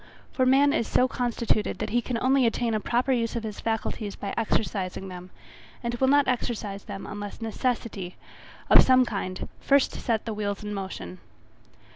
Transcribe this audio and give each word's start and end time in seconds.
For 0.33 0.47
man 0.47 0.73
is 0.73 0.87
so 0.87 1.07
constituted 1.07 1.77
that 1.77 1.91
he 1.91 2.01
can 2.01 2.17
only 2.21 2.47
attain 2.47 2.73
a 2.73 2.79
proper 2.79 3.11
use 3.11 3.35
of 3.35 3.43
his 3.43 3.59
faculties 3.59 4.15
by 4.15 4.33
exercising 4.35 5.09
them, 5.09 5.29
and 5.83 5.93
will 5.93 6.07
not 6.07 6.27
exercise 6.27 6.85
them 6.85 7.05
unless 7.05 7.39
necessity, 7.39 8.15
of 8.67 8.81
some 8.81 9.05
kind, 9.05 9.47
first 9.59 9.91
set 9.93 10.25
the 10.25 10.33
wheels 10.33 10.63
in 10.63 10.73
motion. 10.73 11.19